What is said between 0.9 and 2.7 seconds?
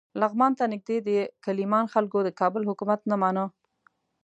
د کیلمان خلکو د کابل